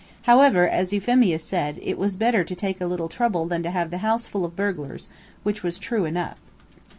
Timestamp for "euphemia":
0.91-1.37